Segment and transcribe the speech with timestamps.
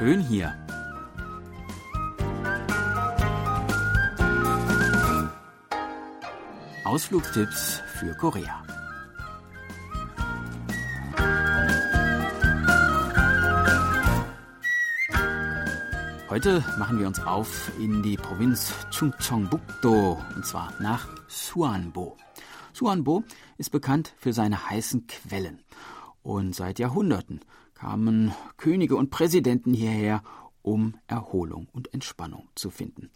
[0.00, 0.54] schön hier.
[6.84, 8.62] Ausflugstipps für Korea.
[16.30, 22.16] Heute machen wir uns auf in die Provinz Chungcheongbuk-do und zwar nach Suanbo.
[22.72, 23.22] Suanbo
[23.58, 25.62] ist bekannt für seine heißen Quellen
[26.22, 27.40] und seit Jahrhunderten
[27.80, 30.22] kamen Könige und Präsidenten hierher,
[30.60, 33.08] um Erholung und Entspannung zu finden.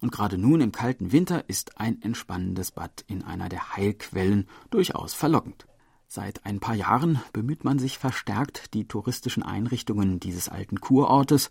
[0.00, 5.12] Und gerade nun im kalten Winter ist ein entspannendes Bad in einer der Heilquellen durchaus
[5.12, 5.66] verlockend.
[6.06, 11.50] Seit ein paar Jahren bemüht man sich verstärkt, die touristischen Einrichtungen dieses alten Kurortes,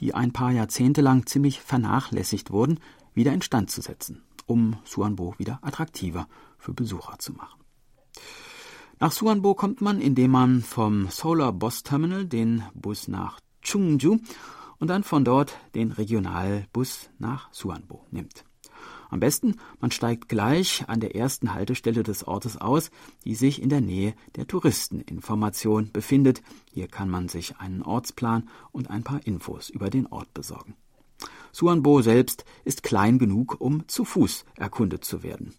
[0.00, 2.80] die ein paar Jahrzehnte lang ziemlich vernachlässigt wurden,
[3.12, 7.65] wieder instand zu setzen, um Suanbo wieder attraktiver für Besucher zu machen.
[8.98, 14.16] Nach Suanbo kommt man, indem man vom Solar Bus Terminal den Bus nach Chungju
[14.78, 18.46] und dann von dort den Regionalbus nach Suanbo nimmt.
[19.10, 22.90] Am besten, man steigt gleich an der ersten Haltestelle des Ortes aus,
[23.26, 26.42] die sich in der Nähe der Touristeninformation befindet.
[26.72, 30.74] Hier kann man sich einen Ortsplan und ein paar Infos über den Ort besorgen.
[31.52, 35.54] Suanbo selbst ist klein genug, um zu Fuß erkundet zu werden.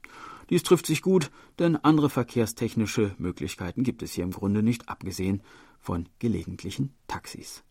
[0.49, 5.41] Dies trifft sich gut, denn andere verkehrstechnische Möglichkeiten gibt es hier im Grunde nicht, abgesehen
[5.79, 7.63] von gelegentlichen Taxis.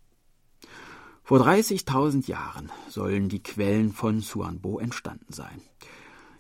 [1.23, 5.61] Vor 30.000 Jahren sollen die Quellen von Suanbo entstanden sein.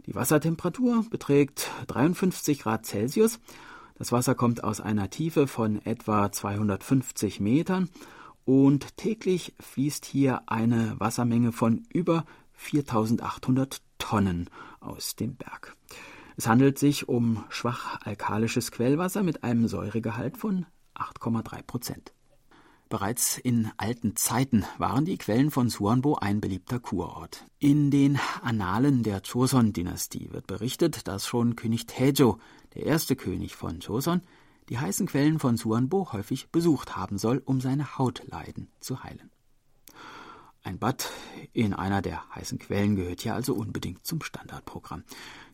[0.06, 3.40] Die Wassertemperatur beträgt 53 Grad Celsius.
[3.98, 7.88] Das Wasser kommt aus einer Tiefe von etwa 250 Metern
[8.44, 14.48] und täglich fließt hier eine Wassermenge von über 4800 Tonnen
[14.78, 15.74] aus dem Berg.
[16.36, 22.12] Es handelt sich um schwach alkalisches Quellwasser mit einem Säuregehalt von 8,3 Prozent.
[22.90, 27.44] Bereits in alten Zeiten waren die Quellen von Suanbo ein beliebter Kurort.
[27.58, 32.38] In den Annalen der Joseon-Dynastie wird berichtet, dass schon König Taejo,
[32.74, 34.20] der erste König von Joseon,
[34.68, 39.30] die heißen Quellen von Suanbo häufig besucht haben soll, um seine Hautleiden zu heilen.
[40.62, 41.12] Ein Bad
[41.52, 45.04] in einer der heißen Quellen gehört hier also unbedingt zum Standardprogramm.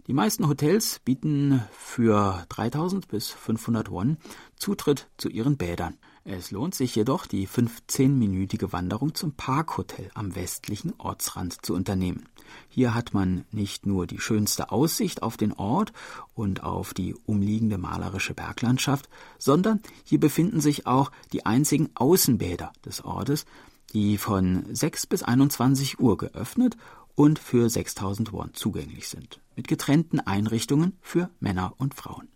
[0.08, 4.16] Die meisten Hotels bieten für 3000 bis 500 Won
[4.56, 5.96] Zutritt zu ihren Bädern.
[6.24, 12.28] Es lohnt sich jedoch, die 15-minütige Wanderung zum Parkhotel am westlichen Ortsrand zu unternehmen.
[12.68, 15.92] Hier hat man nicht nur die schönste Aussicht auf den Ort
[16.34, 19.08] und auf die umliegende malerische Berglandschaft,
[19.38, 23.46] sondern hier befinden sich auch die einzigen Außenbäder des Ortes,
[23.92, 26.76] die von 6 bis 21 Uhr geöffnet
[27.14, 32.28] und für 6000 Won zugänglich sind, mit getrennten Einrichtungen für Männer und Frauen.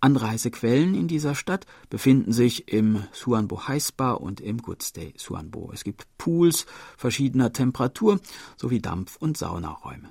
[0.00, 5.70] Anreisequellen in dieser Stadt befinden sich im Suanbo High Spa und im Goodstay Suanbo.
[5.74, 6.64] Es gibt Pools
[6.96, 8.18] verschiedener Temperatur
[8.56, 10.10] sowie Dampf- und Saunaräume.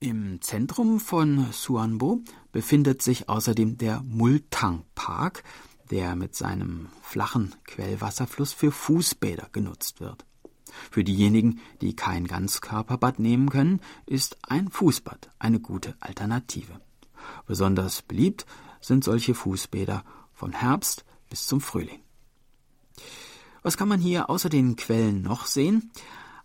[0.00, 5.44] Im Zentrum von Suanbo befindet sich außerdem der Multang Park,
[5.92, 10.24] der mit seinem flachen Quellwasserfluss für Fußbäder genutzt wird.
[10.90, 16.80] Für diejenigen, die kein Ganzkörperbad nehmen können, ist ein Fußbad eine gute Alternative.
[17.46, 18.46] Besonders beliebt
[18.80, 22.00] sind solche Fußbäder von Herbst bis zum Frühling.
[23.62, 25.92] Was kann man hier außer den Quellen noch sehen?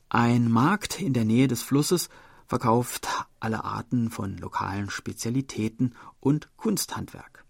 [0.09, 2.09] Ein Markt in der Nähe des Flusses
[2.47, 3.07] verkauft
[3.39, 7.46] alle Arten von lokalen Spezialitäten und Kunsthandwerk.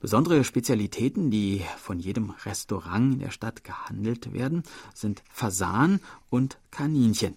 [0.00, 4.62] Besondere Spezialitäten, die von jedem Restaurant in der Stadt gehandelt werden,
[4.94, 6.00] sind Fasan
[6.30, 7.36] und Kaninchen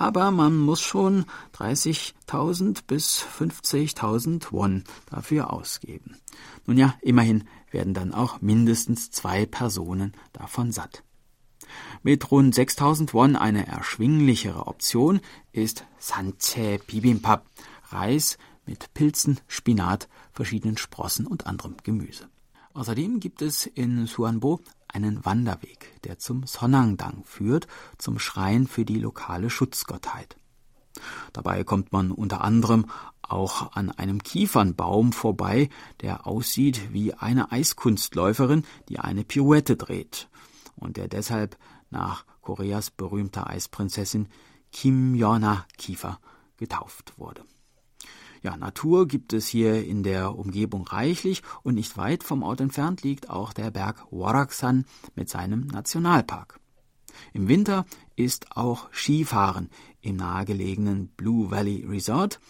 [0.00, 6.16] aber man muss schon 30.000 bis 50.000 Won dafür ausgeben.
[6.64, 11.04] Nun ja, immerhin werden dann auch mindestens zwei Personen davon satt.
[12.02, 15.20] Mit rund 6000 Won eine erschwinglichere Option
[15.52, 17.44] ist Sanche Bibimbap,
[17.90, 18.38] Reis
[18.70, 22.28] mit Pilzen, Spinat, verschiedenen Sprossen und anderem Gemüse.
[22.72, 27.66] Außerdem gibt es in Suanbo einen Wanderweg, der zum Sonnangdang führt,
[27.98, 30.36] zum Schrein für die lokale Schutzgottheit.
[31.32, 32.86] Dabei kommt man unter anderem
[33.22, 35.68] auch an einem Kiefernbaum vorbei,
[36.00, 40.28] der aussieht wie eine Eiskunstläuferin, die eine Pirouette dreht
[40.76, 41.58] und der deshalb
[41.90, 44.28] nach Koreas berühmter Eisprinzessin
[44.70, 46.20] Kim Yona Kiefer
[46.56, 47.44] getauft wurde.
[48.42, 53.02] Ja, Natur gibt es hier in der Umgebung reichlich und nicht weit vom Ort entfernt
[53.02, 56.58] liegt auch der Berg Waraksan mit seinem Nationalpark.
[57.34, 57.84] Im Winter
[58.16, 59.68] ist auch Skifahren
[60.00, 62.40] im nahegelegenen Blue Valley Resort,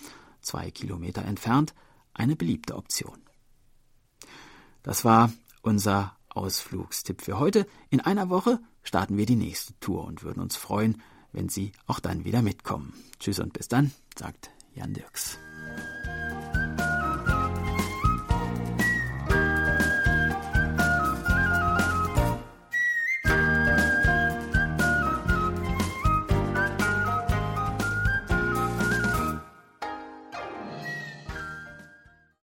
[0.41, 1.75] zwei Kilometer entfernt,
[2.15, 3.19] eine beliebte Option.
[4.83, 5.33] Das war
[5.63, 7.67] unser Ausflugstipp für heute.
[7.91, 11.03] In einer Woche starten wir die nächste Tour und würden uns freuen,
[11.33, 12.95] wenn Sie auch dann wieder mitkommen.
[13.19, 15.39] Tschüss und bis dann, sagt Jan Dirks.